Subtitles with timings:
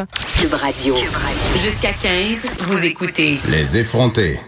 [0.00, 0.40] l'instant.
[0.40, 0.96] Cube Radio.
[1.62, 3.38] Jusqu'à 15, vous écoutez.
[3.48, 4.38] Les effrontés.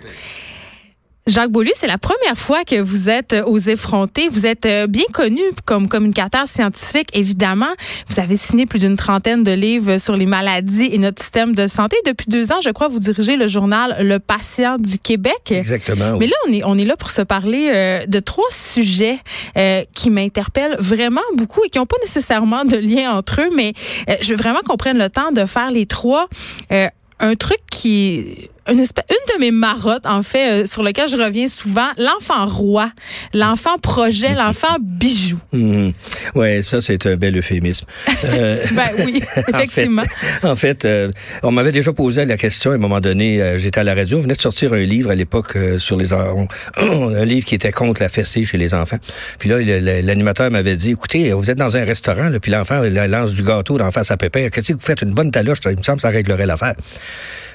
[1.29, 4.29] Jacques Beaulieu, c'est la première fois que vous êtes aux effrontés.
[4.29, 7.73] Vous êtes euh, bien connu comme communicateur scientifique, évidemment.
[8.09, 11.69] Vous avez signé plus d'une trentaine de livres sur les maladies et notre système de
[11.69, 11.96] santé.
[12.07, 15.53] Depuis deux ans, je crois, vous dirigez le journal Le Patient du Québec.
[15.53, 16.19] Exactement.
[16.19, 19.21] Mais là, on est, on est là pour se parler euh, de trois sujets
[19.57, 23.75] euh, qui m'interpellent vraiment beaucoup et qui n'ont pas nécessairement de lien entre eux, mais
[24.21, 26.29] je veux vraiment qu'on prenne le temps de faire les trois.
[26.71, 31.16] un truc qui une, espèce, une de mes marottes, en fait, euh, sur lequel je
[31.16, 32.92] reviens souvent, l'enfant roi,
[33.34, 35.38] l'enfant projet, l'enfant bijou.
[35.52, 35.90] Mmh.
[36.34, 37.84] Ouais, ça, c'est un bel euphémisme.
[38.24, 40.04] Euh, ben oui, effectivement.
[40.42, 41.10] en fait, euh,
[41.42, 44.22] on m'avait déjà posé la question à un moment donné, j'étais à la radio, on
[44.22, 48.00] venait de sortir un livre à l'époque sur les on, un livre qui était contre
[48.00, 48.98] la fessée chez les enfants.
[49.38, 49.60] Puis là,
[50.00, 53.78] l'animateur m'avait dit, écoutez, vous êtes dans un restaurant, là, puis l'enfant lance du gâteau
[53.78, 54.50] d'en face à Pépère.
[54.50, 55.02] Qu'est-ce que vous faites?
[55.02, 56.74] Une bonne taloche, il me semble que ça réglerait l'affaire.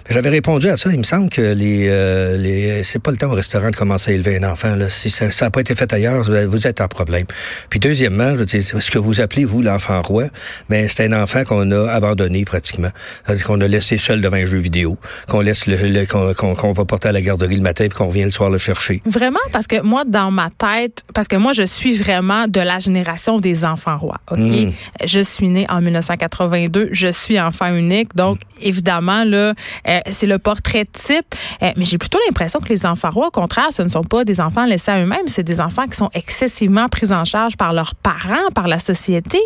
[0.09, 0.89] J'avais répondu à ça.
[0.91, 4.11] Il me semble que les, euh, les c'est pas le temps au restaurant de commencer
[4.11, 4.75] à élever un enfant.
[4.75, 4.89] Là.
[4.89, 7.25] Si ça n'a pas été fait ailleurs, vous êtes en problème.
[7.69, 10.25] Puis deuxièmement, je veux dire, ce que vous appelez, vous, l'enfant roi,
[10.69, 12.89] mais ben, c'est un enfant qu'on a abandonné pratiquement.
[13.45, 17.11] qu'on a laissé seul devant un jeu vidéo, qu'on laisse le, qu'on, va porter à
[17.11, 19.01] la garderie le matin puis qu'on vient le soir le chercher.
[19.05, 22.79] Vraiment, parce que moi, dans ma tête, parce que moi, je suis vraiment de la
[22.79, 24.19] génération des enfants rois.
[24.31, 24.39] OK?
[24.39, 24.71] Hmm.
[25.05, 26.89] Je suis née en 1982.
[26.91, 28.15] Je suis enfant unique.
[28.15, 29.53] Donc, évidemment, là,
[29.87, 31.25] euh, c'est le portrait type.
[31.61, 34.23] Euh, mais j'ai plutôt l'impression que les enfants rois, au contraire, ce ne sont pas
[34.23, 37.73] des enfants laissés à eux-mêmes, c'est des enfants qui sont excessivement pris en charge par
[37.73, 39.39] leurs parents, par la société.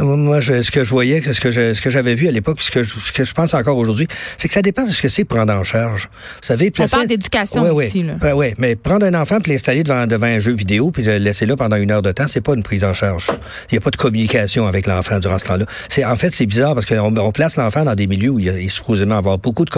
[0.00, 2.82] moi, ce que je voyais, ce que ce que j'avais vu à l'époque, ce que
[2.82, 5.24] je, ce que je pense encore aujourd'hui, c'est que ça dépend de ce que c'est
[5.24, 6.08] prendre en charge.
[6.12, 8.04] Vous savez, on parle d'éducation ici.
[8.22, 11.18] Oui, ouais, mais prendre un enfant puis l'installer devant, devant un jeu vidéo puis le
[11.18, 13.30] laisser là pendant une heure de temps, c'est pas une prise en charge.
[13.70, 15.66] Il n'y a pas de communication avec l'enfant durant ce temps-là.
[15.88, 18.48] C'est en fait c'est bizarre parce qu'on on place l'enfant dans des milieux où il,
[18.48, 19.70] a, supposément avoir beaucoup de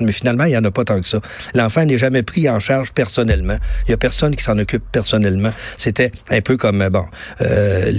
[0.00, 1.20] mais finalement, il n'y en a pas tant que ça.
[1.54, 3.56] L'enfant n'est jamais pris en charge personnellement.
[3.86, 5.52] Il n'y a personne qui s'en occupe personnellement.
[5.76, 7.04] C'était un peu comme, bon,
[7.40, 7.90] euh,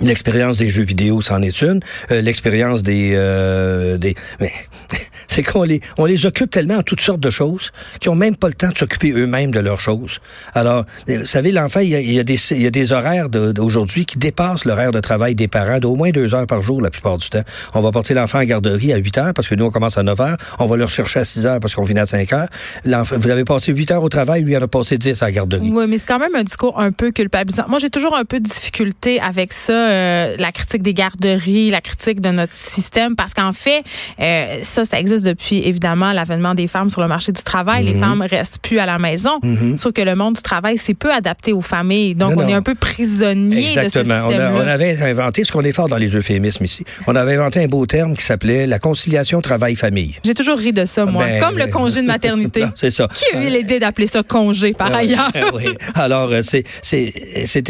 [0.00, 1.80] L'expérience des jeux vidéo, c'en est une.
[2.10, 4.52] Euh, l'expérience des, euh, des, mais
[5.34, 8.36] c'est qu'on les, on les occupe tellement à toutes sortes de choses qu'ils ont même
[8.36, 10.20] pas le temps de s'occuper eux-mêmes de leurs choses.
[10.54, 14.06] Alors, euh, vous savez, l'enfant, il y a, des, il y a des horaires d'aujourd'hui
[14.06, 17.18] qui dépassent l'horaire de travail des parents d'au moins deux heures par jour la plupart
[17.18, 17.42] du temps.
[17.74, 20.04] On va porter l'enfant à garderie à 8 heures parce que nous on commence à
[20.04, 20.36] 9 heures.
[20.60, 22.48] On va le rechercher à 6 heures parce qu'on finit à 5 heures.
[22.84, 25.32] Vous avez passé 8 heures au travail, lui il en a passé 10 à la
[25.32, 25.70] garderie.
[25.72, 27.64] Oui, mais c'est quand même un discours un peu culpabilisant.
[27.68, 31.80] Moi, j'ai toujours un peu de difficulté avec ça euh, la critique des garderies, la
[31.80, 33.82] critique de notre système, parce qu'en fait,
[34.20, 37.84] euh, ça, ça existe depuis évidemment l'avènement des femmes sur le marché du travail.
[37.84, 38.00] Les mhm.
[38.00, 39.78] femmes restent plus à la maison, mhm.
[39.78, 42.14] sauf que le monde du travail c'est peu adapté aux familles.
[42.14, 45.62] Donc, on est un peu prisonnier de ce système on, on, avait inventé, ce qu'on
[45.62, 48.78] est fort dans les euphémismes ici, on avait inventé un beau terme qui s'appelait la
[48.78, 50.16] conciliation travail-famille.
[50.24, 51.24] J'ai toujours ri de ça, moi.
[51.24, 52.64] Ben, Comme le congé de maternité.
[52.74, 53.08] c'est ça.
[53.08, 55.30] Qui a eu l'idée d'appeler ça congé, par ah ailleurs?
[55.54, 55.66] oui.
[55.94, 57.12] Alors, euh, c'est, c'est,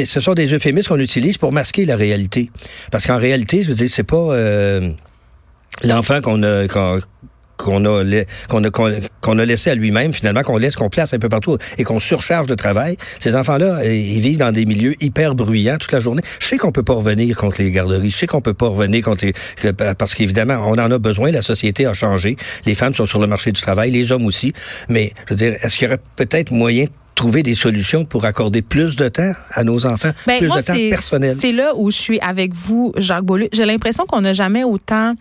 [0.05, 2.51] ce sont des euphémismes qu'on utilise pour masquer la réalité.
[2.91, 4.91] Parce qu'en réalité, je veux dire, c'est pas euh,
[5.83, 6.67] l'enfant qu'on a
[7.57, 8.03] qu'on a
[8.49, 11.57] qu'on a qu'on a laissé à lui-même finalement qu'on laisse qu'on place un peu partout
[11.79, 12.97] et qu'on surcharge de travail.
[13.21, 16.23] Ces enfants-là euh, ils vivent dans des milieux hyper bruyants toute la journée.
[16.41, 18.11] Je sais qu'on peut pas revenir contre les garderies.
[18.11, 19.33] Je sais qu'on peut pas revenir contre les
[19.99, 21.31] parce qu'évidemment on en a besoin.
[21.31, 22.37] La société a changé.
[22.67, 23.91] Les femmes sont sur le marché du travail.
[23.91, 24.53] Les hommes aussi.
[24.89, 28.63] Mais je veux dire est-ce qu'il y aurait peut-être moyen trouver des solutions pour accorder
[28.63, 31.37] plus de temps à nos enfants, ben, plus de temps personnel?
[31.39, 33.49] C'est là où je suis avec vous, Jacques Beaulieu.
[33.53, 35.15] J'ai l'impression qu'on n'a jamais autant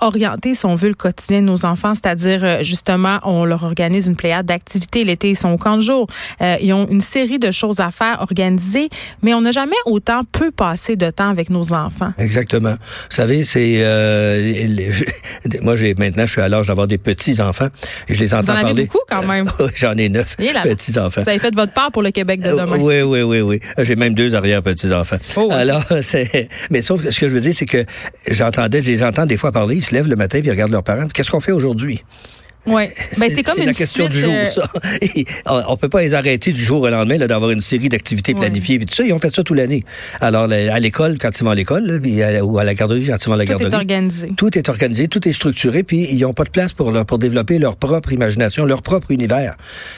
[0.00, 4.06] orienter, si on veut, le quotidien de nos enfants, c'est-à-dire euh, justement, on leur organise
[4.06, 5.04] une pléiade d'activités.
[5.04, 6.06] L'été, ils sont au camp de jour.
[6.40, 8.88] Euh, ils ont une série de choses à faire, organisées,
[9.22, 12.12] mais on n'a jamais autant peu passé de temps avec nos enfants.
[12.18, 12.72] Exactement.
[12.72, 14.54] Vous savez, c'est euh,
[15.62, 17.68] moi, j'ai maintenant, je suis à l'âge d'avoir des petits enfants
[18.08, 19.46] et je les entends Vous en avez beaucoup quand même.
[19.74, 21.22] J'en ai neuf petits enfants.
[21.22, 22.78] Vous avez fait votre part pour le Québec de demain.
[22.78, 23.60] Oui, oui, oui, oui.
[23.78, 25.16] J'ai même deux arrière petits enfants.
[25.36, 27.84] Oh, Alors, c'est, mais sauf que ce que je veux dire, c'est que
[28.30, 30.82] j'entendais, je les entends des fois parler se lèvent le matin et ils regardent leurs
[30.82, 31.08] parents.
[31.08, 32.04] Qu'est-ce qu'on fait aujourd'hui?
[32.66, 32.84] Oui.
[33.18, 34.62] Ben, c'est comme une la question du jour, euh, ça.
[35.68, 38.84] on peut pas les arrêter du jour au lendemain d'avoir une série d'activités planifiées et
[38.84, 39.04] tout ça.
[39.04, 39.84] Ils ont fait ça toute l'année.
[40.20, 42.00] Alors, à l'école, quand ils vont à l'école,
[42.42, 43.70] ou à la garderie, quand ils vont à la garderie.
[43.70, 44.28] Tout est organisé.
[44.36, 47.18] Tout est organisé, tout est structuré, puis ils n'ont pas de place pour, leur, pour
[47.18, 49.54] développer leur propre imagination, leur propre univers.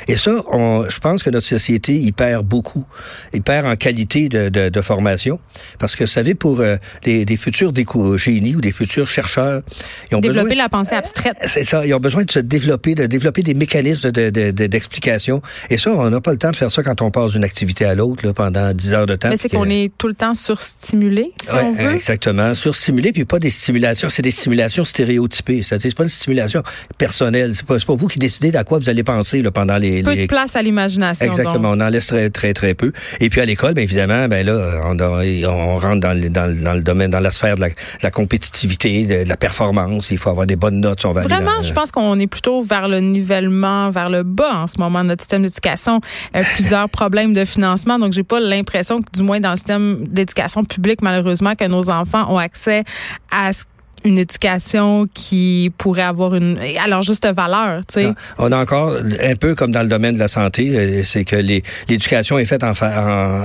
[0.08, 2.84] Et ça, on, je pense que notre société y perd beaucoup.
[3.32, 5.40] Il perd en qualité de, de, de formation.
[5.78, 7.72] Parce que, vous savez, pour euh, des, des futurs
[8.16, 9.62] génies ou des futurs chercheurs,
[10.10, 11.36] ils ont Développer la pensée abstraite.
[11.42, 11.86] C'est ça.
[11.86, 15.38] Ils ont besoin de se développer, de développer des mécanismes d'explication.
[15.38, 17.44] De, et ça, on n'a pas le temps de faire ça quand on passe d'une
[17.44, 19.28] activité à l'autre pendant 10 heures de temps.
[19.28, 21.94] Mais c'est qu'on est tout le temps surstimulé, si on veut.
[21.94, 25.62] Exactement, surstimulé, puis pas des stimulations, c'est des stimulations stéréotypées.
[25.62, 26.62] C'est pas une stimulation
[26.98, 27.54] personnelle.
[27.54, 30.02] C'est pas, pas vous qui décidez à quoi vous allez penser là, pendant les...
[30.02, 31.26] Peu de place à l'imagination.
[31.26, 32.92] Exactement, on en laisse très, très, très peu.
[33.20, 36.74] Et puis à l'école, bien évidemment, ben là, on, on rentre dans le, dans, dans,
[36.74, 40.10] le domaine, dans la sphère de la, de la compétitivité, de, la performance.
[40.10, 41.04] Il faut avoir des bonnes notes.
[41.04, 44.66] On va Vraiment, je pense qu'on est plutôt vers le nivellement, vers le bas en
[44.66, 46.00] ce moment notre système d'éducation.
[46.34, 47.98] Euh, plusieurs problèmes de financement.
[47.98, 51.90] Donc, j'ai pas l'impression que, du moins dans le système d'éducation publique, malheureusement, que nos
[51.90, 52.84] enfants ont accès
[53.30, 53.64] à ce
[54.06, 58.06] une éducation qui pourrait avoir une alors juste valeur, tu sais.
[58.06, 61.24] Ah, on a encore un peu comme dans le domaine de la santé, euh, c'est
[61.24, 62.72] que l'éducation est faite en,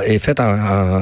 [0.01, 1.01] est faite en,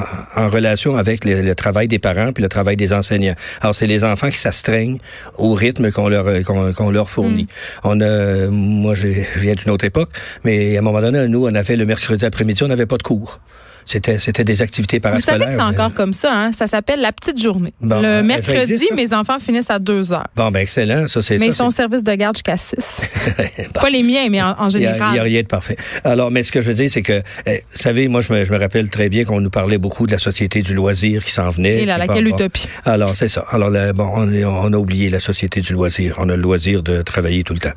[0.50, 3.34] relation avec le, travail des parents puis le travail des enseignants.
[3.60, 4.98] Alors c'est les enfants qui s'astreignent
[5.36, 7.44] au rythme qu'on leur qu'on leur fournit.
[7.44, 7.46] Mm.
[7.84, 9.08] On a moi je
[9.38, 10.10] viens d'une autre époque,
[10.44, 12.96] mais à un moment donné nous on a fait le mercredi après-midi, on n'avait pas
[12.96, 13.40] de cours.
[13.90, 15.38] C'était, c'était des activités parascolaires.
[15.38, 16.52] Vous savez que c'est encore comme ça, hein?
[16.52, 17.74] Ça s'appelle la petite journée.
[17.82, 20.28] le ben, mercredi, mes enfants finissent à 2 heures.
[20.36, 21.08] Bon, ben excellent.
[21.08, 22.76] Ça, c'est mais ils sont au service de garde jusqu'à 6.
[23.74, 25.08] Pas les miens, mais en, général.
[25.10, 25.74] Il n'y a, rien de parfait.
[26.04, 28.44] Alors, mais ce que je veux dire, c'est que, eh, vous savez, moi, je me,
[28.44, 31.32] je me rappelle très bien qu'on nous parlait beaucoup de la société du loisir qui
[31.32, 31.82] s'en venait.
[31.82, 32.68] Et là, laquelle utopie?
[32.84, 33.44] Alors, c'est ça.
[33.50, 36.14] Alors, bon, on, on, a oublié la société du loisir.
[36.18, 37.74] On a le loisir de travailler tout le temps.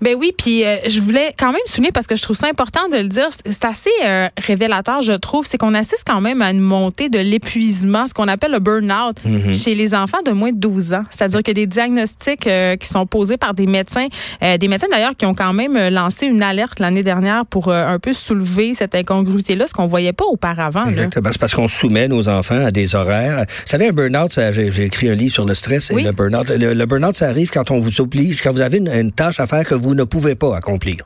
[0.00, 2.88] Ben oui, puis euh, je voulais quand même souligner, parce que je trouve ça important
[2.88, 6.50] de le dire, c'est assez euh, révélateur, je trouve, c'est qu'on assiste quand même à
[6.50, 9.52] une montée de l'épuisement, ce qu'on appelle le burn-out mhm.
[9.52, 11.04] chez les enfants de moins de 12 ans.
[11.10, 14.06] C'est-à-dire que des diagnostics euh, qui sont posés par des médecins,
[14.42, 17.70] euh, des médecins d'ailleurs qui ont quand même euh, lancé une alerte l'année dernière pour
[17.70, 20.86] un peu soulever cette incongruité-là, ce qu'on voyait pas auparavant.
[20.86, 21.28] Exactement.
[21.30, 23.44] C'est parce qu'on soumet nos enfants à des horaires.
[23.46, 26.48] Vous savez, un burn-out, j'ai écrit un livre sur le stress et le burn-out.
[26.48, 29.66] Le, burn-out, ça arrive quand on vous oblige, quand vous avez une, tâche à faire
[29.66, 30.96] que vous ne pouvez pas accomplir.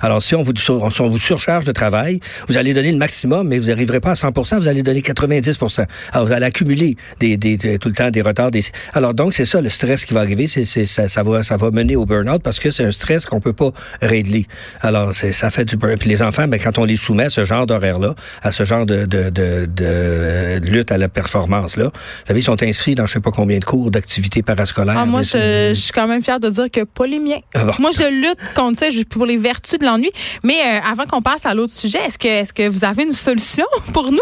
[0.00, 3.48] Alors, si on vous, si on vous surcharge de travail, vous allez donner le maximum,
[3.48, 7.36] mais vous n'arriverez pas à 100 vous allez donner 90% Alors, vous allez accumuler des,
[7.36, 8.50] des, tout le temps des retards.
[8.50, 8.62] Des...
[8.92, 10.46] Alors, donc, c'est ça le stress qui va arriver.
[10.46, 13.40] C'est, ça, ça, va, ça va mener au burn-out parce que c'est un stress qu'on
[13.40, 13.70] peut pas
[14.00, 14.46] régler.
[14.80, 17.30] Alors, c'est, ça fait du burn Puis les enfants, ben, quand on les soumet à
[17.30, 22.26] ce genre d'horaire-là, à ce genre de, de, de, de, lutte à la performance-là, vous
[22.26, 24.96] savez, ils sont inscrits dans je sais pas combien de cours d'activités parascolaires.
[24.98, 27.40] Ah, moi, je, je, suis quand même fière de dire que pas les miens.
[27.54, 30.10] Ah moi, je lutte contre ça pour les vertus de l'ennui.
[30.42, 33.12] Mais euh, avant qu'on passe à l'autre sujet, est-ce que, est-ce que vous avez une
[33.12, 33.61] solution
[33.92, 34.18] pour nous?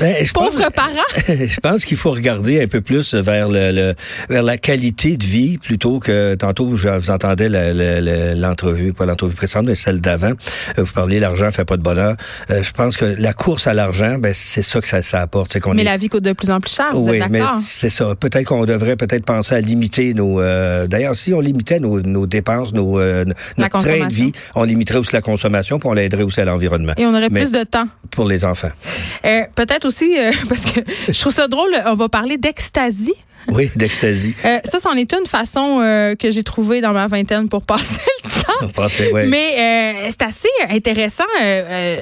[0.00, 0.90] Ben, Pauvres parents.
[1.28, 3.94] je pense qu'il faut regarder un peu plus vers le,
[4.28, 7.48] vers la qualité de vie plutôt que tantôt je vous entendais
[8.34, 10.32] l'entrevue, pas l'entrevue précédente, mais celle d'avant.
[10.78, 12.16] Euh, vous parliez l'argent fait pas de bonheur.
[12.50, 15.52] Euh, je pense que la course à l'argent, ben c'est ça que ça, ça apporte.
[15.52, 16.88] C'est qu'on mais la vie coûte de plus en plus cher.
[16.92, 18.14] Vous oui, mais c'est ça.
[18.18, 20.40] Peut-être qu'on devrait peut-être penser à limiter nos.
[20.40, 22.98] Euh, d'ailleurs, si on limitait nos, nos dépenses, nos
[23.56, 26.94] notre train de vie, on limiterait aussi la consommation, puis on l'aiderait aussi à l'environnement.
[26.96, 28.70] Et on aurait plus de temps pour les enfants.
[29.22, 33.14] peut-être aussi, euh, parce que je trouve ça drôle, on va parler d'extasie.
[33.52, 34.34] Oui, d'extasie.
[34.44, 38.00] Euh, ça, c'en est une façon euh, que j'ai trouvée dans ma vingtaine pour passer
[38.24, 39.26] le temps.
[39.26, 41.24] Mais c'est assez intéressant,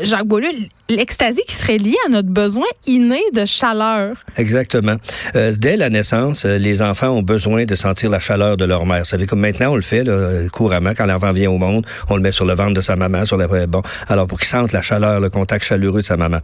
[0.03, 0.51] Jacques Beaulieu,
[0.89, 4.17] l'extasie qui serait liée à notre besoin inné de chaleur.
[4.37, 4.97] Exactement.
[5.59, 9.01] dès la naissance, les enfants ont besoin de sentir la chaleur de leur mère.
[9.01, 10.05] Vous savez, comme maintenant, on le fait
[10.53, 10.93] couramment.
[10.97, 13.37] Quand l'enfant vient au monde, on le met sur le ventre de sa maman, sur
[13.37, 13.49] la...
[13.67, 16.39] Bon, alors pour qu'il sente la chaleur, le contact chaleureux de sa maman.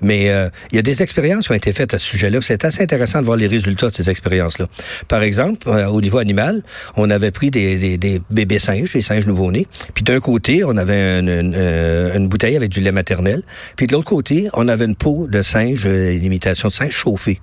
[0.00, 0.26] Mais
[0.70, 2.40] il y a des expériences qui ont été faites à ce sujet-là.
[2.42, 4.10] C'est assez intéressant de voir les résultats de ces
[4.46, 4.66] expériences-là.
[5.08, 6.62] Par exemple, euh, au niveau animal,
[6.96, 9.66] on avait pris des, des, bébés singes, des singes nouveau-nés.
[9.94, 13.42] Puis d'un côté, on avait une, euh, une, bouteille avec du lait maternel.
[13.76, 16.92] Puis de l'autre côté, on avait une peau de singe, euh, une imitation de singe
[16.92, 17.40] chauffée.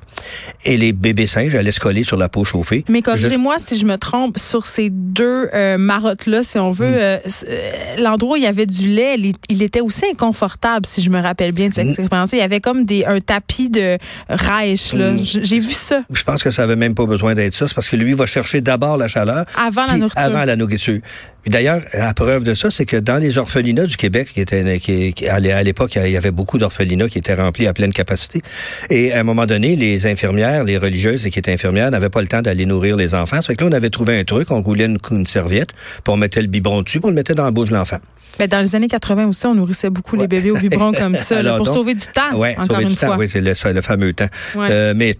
[0.66, 2.86] Et les bébés singes allaient se coller sur la peau chauffée.
[2.90, 8.02] Mais corrigez-moi si je me trompe, sur ces deux marottes-là, si on veut, hmm.
[8.02, 9.18] l'endroit où il y avait du lait,
[9.50, 12.32] il, était aussi inconfortable, si je me rappelle bien de cette expérience.
[12.34, 13.98] Il y avait comme des, un tapis de
[14.30, 14.94] rêche.
[14.94, 15.12] Là.
[15.12, 15.20] Mm.
[15.24, 16.02] J'ai vu ça.
[16.12, 17.68] Je pense que ça avait même pas besoin d'être ça.
[17.68, 19.46] C'est parce que lui va chercher d'abord la chaleur.
[19.56, 20.22] Avant la nourriture.
[20.22, 21.00] Avant la nourriture.
[21.48, 25.28] D'ailleurs, la preuve de ça, c'est que dans les orphelinats du Québec, qui étaient, qui,
[25.28, 28.42] à l'époque, il y avait beaucoup d'orphelinats qui étaient remplis à pleine capacité.
[28.90, 32.28] Et à un moment donné, les infirmières, les religieuses qui étaient infirmières n'avaient pas le
[32.28, 33.42] temps d'aller nourrir les enfants.
[33.42, 36.42] C'est que là, on avait trouvé un truc, on roulait une, serviette, puis on mettait
[36.42, 38.00] le biberon dessus, puis on le mettait dans la bouche de l'enfant.
[38.38, 41.42] Mais dans les années 80 aussi, on nourrissait beaucoup les bébés au biberon comme ça,
[41.58, 43.18] pour sauver du temps, ouais, encore sauver une du fois.
[43.18, 44.30] oui, c'est le, fameux temps.
[44.58, 45.16] Euh, mais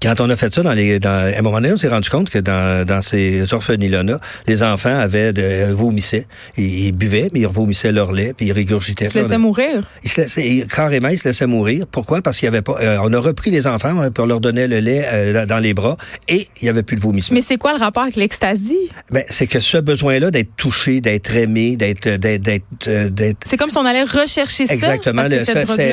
[0.00, 2.08] Quand on a fait ça dans les, dans, à un moment donné, on s'est rendu
[2.08, 6.26] compte que dans, dans ces orphelinats, les enfants avaient de, vomissaient.
[6.56, 9.06] Ils, ils, buvaient, mais ils vomissaient leur lait, puis ils régurgitaient.
[9.06, 9.82] Ils se laissaient mourir?
[10.04, 11.86] Ils se laissaient, carrément, ils se laissaient mourir.
[11.90, 12.22] Pourquoi?
[12.22, 14.68] Parce qu'il y avait pas, euh, on a repris les enfants, hein, on leur donnait
[14.68, 15.96] le lait euh, dans les bras,
[16.28, 17.34] et il y avait plus de vomissement.
[17.34, 18.78] Mais c'est quoi le rapport avec l'ecstasy?
[19.10, 23.38] Ben, c'est que ce besoin-là d'être touché, d'être aimé, d'être, d'être, euh, d'être.
[23.44, 24.74] C'est comme si on allait rechercher ça.
[24.74, 25.24] Exactement.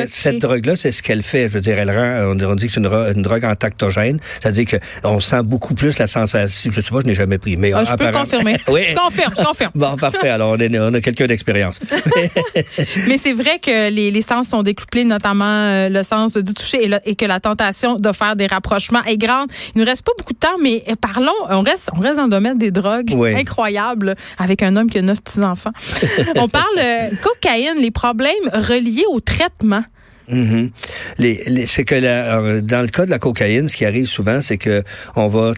[0.05, 1.47] Cette, drogue-là, c'est ce qu'elle fait.
[1.47, 2.85] Je veux dire, elle rend, on, dit que c'est une,
[3.15, 3.45] une drogue
[3.95, 6.71] c'est-à-dire que on sent beaucoup plus la sensation.
[6.73, 8.57] Je sais pas, je n'ai jamais pris, mais ah, je peux confirmer.
[8.67, 8.85] oui.
[8.89, 9.71] Je confirme, je confirme.
[9.75, 10.29] Bon, parfait.
[10.29, 11.79] Alors, on, est, on a quelqu'un d'expérience.
[13.07, 16.87] mais c'est vrai que les, les, sens sont découplés, notamment euh, le sens du toucher
[16.87, 19.47] et, et, que la tentation de faire des rapprochements est grande.
[19.75, 21.31] Il nous reste pas beaucoup de temps, mais euh, parlons.
[21.49, 23.13] On reste, on reste dans le domaine des drogues.
[23.15, 23.35] Oui.
[23.35, 25.71] Incroyable, avec un homme qui a neuf petits enfants.
[26.37, 29.83] on parle euh, cocaïne, les problèmes reliés au traitement.
[30.29, 30.67] Mm
[31.17, 34.57] les, c'est que la, dans le cas de la cocaïne, ce qui arrive souvent, c'est
[34.57, 34.83] que
[35.15, 35.53] on va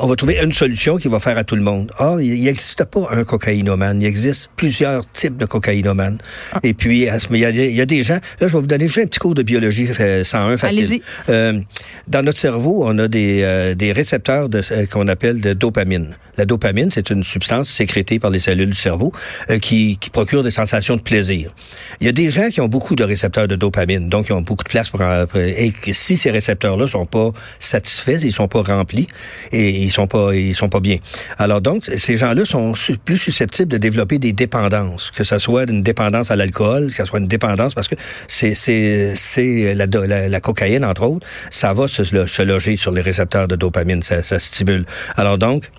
[0.00, 1.92] on va trouver une solution qui va faire à tout le monde.
[1.98, 4.00] Or, il n'existe pas un cocaïnomane.
[4.00, 6.18] Il existe plusieurs types de cocaïnomanes.
[6.52, 6.60] Ah.
[6.62, 8.14] Et puis, il y, a, il y, a, des gens...
[8.14, 9.88] Là, je vais vous donner juste un petit cours de biologie
[10.24, 11.00] 101 facile.
[11.28, 11.60] Euh,
[12.08, 16.16] dans notre cerveau, on a des, euh, des récepteurs de, euh, qu'on appelle de dopamine.
[16.36, 19.12] La dopamine, c'est une substance sécrétée par les cellules du cerveau
[19.50, 21.52] euh, qui, qui procure des sensations de plaisir.
[22.00, 24.42] Il y a des gens qui ont beaucoup de récepteurs de dopamine, donc ils ont
[24.42, 25.00] beaucoup de place pour...
[25.36, 29.06] Et si ces récepteurs-là sont pas satisfaits, ils sont pas remplis,
[29.52, 30.98] et ils sont pas ils sont pas bien.
[31.38, 35.82] Alors donc ces gens-là sont plus susceptibles de développer des dépendances, que ce soit une
[35.82, 37.96] dépendance à l'alcool, que ce soit une dépendance parce que
[38.28, 39.86] c'est c'est c'est la,
[40.28, 44.22] la, cocaïne entre autres, ça va se, se loger sur les récepteurs de dopamine, ça,
[44.22, 44.86] ça stimule.
[45.16, 45.70] Alors donc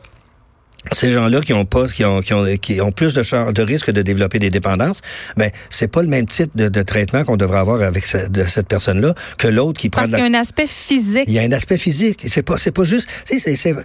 [0.92, 3.92] ces gens-là qui ont pas, qui ont, qui ont, qui ont plus de, de risque
[3.92, 5.02] de développer des dépendances,
[5.36, 8.68] ben c'est pas le même type de, de traitement qu'on devrait avoir avec de cette
[8.68, 10.02] personne-là que l'autre qui prend.
[10.02, 11.26] Parce qu'il y a un aspect physique.
[11.28, 12.26] Il y a un aspect physique.
[12.28, 13.08] C'est pas, c'est pas juste.
[13.26, 13.76] Sais, c'est,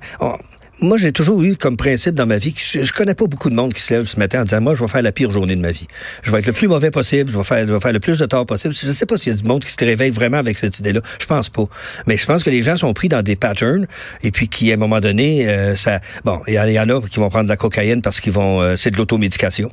[0.81, 3.51] moi, j'ai toujours eu comme principe dans ma vie que je, je, connais pas beaucoup
[3.51, 5.31] de monde qui se lève ce matin en disant moi, je vais faire la pire
[5.31, 5.87] journée de ma vie.
[6.23, 7.31] Je vais être le plus mauvais possible.
[7.31, 8.75] Je vais faire, je vais faire le plus de tort possible.
[8.75, 11.01] Je sais pas s'il y a du monde qui se réveille vraiment avec cette idée-là.
[11.21, 11.65] Je pense pas.
[12.07, 13.87] Mais je pense que les gens sont pris dans des patterns
[14.23, 17.21] et puis qui, à un moment donné, euh, ça, bon, il y, en a qui
[17.21, 19.71] vont prendre de la cocaïne parce qu'ils vont, euh, c'est de l'automédication.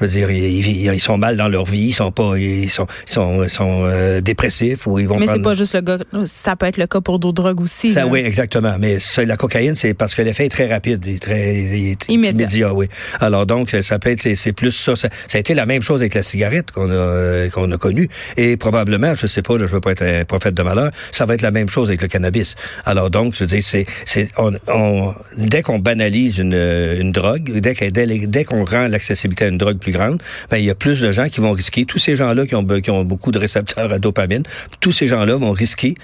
[0.00, 2.86] Je veux dire, ils, ils, sont mal dans leur vie, ils sont pas, ils sont,
[3.06, 5.18] ils sont, ils sont euh, dépressifs ou ils vont.
[5.18, 5.98] Mais c'est pas juste le gars.
[6.24, 7.90] Ça peut être le cas pour d'autres drogues aussi.
[7.90, 8.76] Ça, oui, exactement.
[8.78, 11.64] Mais la cocaïne, c'est parce que l'effet est très rapide, est très
[12.08, 12.74] immédiat.
[12.74, 12.86] oui.
[13.20, 16.14] Alors donc, ça peut être, c'est plus ça, ça, a été la même chose avec
[16.14, 19.92] la cigarette qu'on a qu'on a connue et probablement, je sais pas, je veux pas
[19.92, 22.54] être un prophète de malheur, ça va être la même chose avec le cannabis.
[22.84, 27.50] Alors donc, je veux dire, c'est, c'est, on, on, dès qu'on banalise une, une drogue,
[27.60, 30.74] dès, dès, dès qu'on rend l'accessibilité à une drogue plus grande, ben il y a
[30.74, 31.84] plus de gens qui vont risquer.
[31.84, 34.42] Tous ces gens-là qui ont, qui ont beaucoup de récepteurs à dopamine,
[34.80, 35.94] tous ces gens-là vont risquer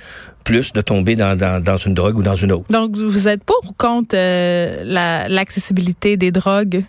[0.45, 2.67] plus de tomber dans, dans, dans, une drogue ou dans une autre.
[2.71, 6.83] Donc, vous êtes pour ou contre euh, l'accessibilité des drogues?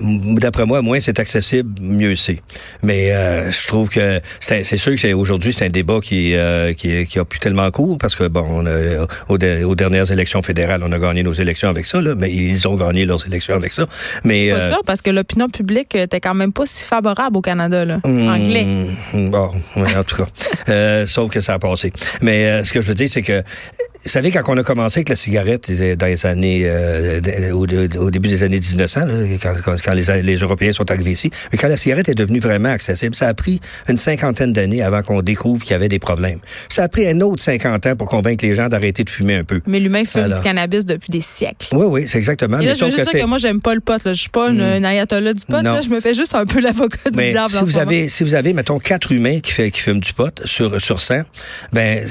[0.00, 2.40] D'après moi, moins c'est accessible, mieux c'est.
[2.82, 7.06] Mais euh, je trouve que c'est sûr que aujourd'hui, c'est un débat qui, euh, qui,
[7.06, 10.92] qui, a plus tellement cours parce que, bon, on a, aux, dernières élections fédérales, on
[10.92, 13.86] a gagné nos élections avec ça, là, mais ils ont gagné leurs élections avec ça.
[14.24, 17.42] Mais, c'est pas ça, parce que l'opinion publique était quand même pas si favorable au
[17.42, 18.66] Canada, là, mmh, anglais.
[19.14, 21.06] Bon, en tout cas.
[21.06, 21.92] sauf que ça a passé.
[22.20, 23.42] Mais ce que je veux dire, c'est que
[24.04, 27.20] vous savez, quand on a commencé avec la cigarette dans les années, euh,
[27.52, 27.66] au,
[28.10, 29.00] début des années 1900,
[29.42, 33.28] quand, les, Européens sont arrivés ici, mais quand la cigarette est devenue vraiment accessible, ça
[33.28, 36.38] a pris une cinquantaine d'années avant qu'on découvre qu'il y avait des problèmes.
[36.68, 39.44] Ça a pris un autre 50 ans pour convaincre les gens d'arrêter de fumer un
[39.44, 39.60] peu.
[39.66, 41.68] Mais l'humain fume du cannabis depuis des siècles.
[41.72, 42.60] Oui, oui, c'est exactement.
[42.60, 44.02] Et là, je veux juste dire que moi, j'aime pas le pot.
[44.04, 44.12] Là.
[44.12, 44.84] Je suis pas une, hmm.
[44.84, 45.62] ayatollah du pot.
[45.62, 45.80] Là.
[45.82, 47.50] Je me fais juste un peu l'avocat du diable.
[47.50, 50.40] Si vous, avez, si vous avez, mettons, quatre humains qui, fait, qui fument du pot
[50.44, 51.22] sur, sur 100,
[51.72, 52.04] ben,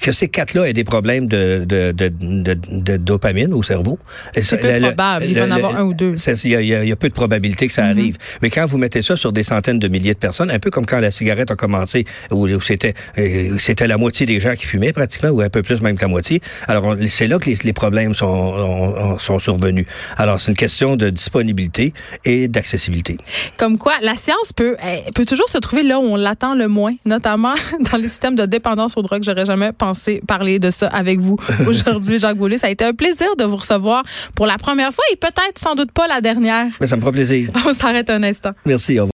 [0.00, 3.98] que ces quatre-là aient des problèmes de, de, de de, de, dopamine au cerveau.
[4.34, 5.26] C'est peu probable.
[5.26, 6.14] Il va en avoir un ou deux.
[6.44, 7.90] Il y, a, y, a peu de probabilité que ça mm-hmm.
[7.90, 8.16] arrive.
[8.42, 10.86] Mais quand vous mettez ça sur des centaines de milliers de personnes, un peu comme
[10.86, 14.92] quand la cigarette a commencé, où, c'était euh, c'était la moitié des gens qui fumaient
[14.92, 16.40] pratiquement, ou un peu plus même que la moitié.
[16.68, 19.86] Alors c'est là que les, les problèmes sont, sont survenus.
[20.16, 21.92] Alors c'est une question de disponibilité
[22.24, 23.18] et d'accessibilité.
[23.56, 24.76] Comme quoi, la science peut
[25.14, 27.54] peut toujours se trouver là où on l'attend le moins, notamment
[27.90, 29.22] dans les systèmes de dépendance aux drogues.
[29.24, 31.36] J'aurais jamais pensé parler de ça avec vous
[31.68, 32.58] aujourd'hui, Jacques Boulay.
[32.58, 34.02] Ça a été un plaisir de vous recevoir
[34.34, 36.66] pour la première fois et peut-être sans doute pas la dernière.
[36.80, 37.50] Mais ça me fera plaisir.
[37.66, 38.50] On s'arrête un instant.
[38.64, 38.98] Merci.
[38.98, 39.04] Au revoir.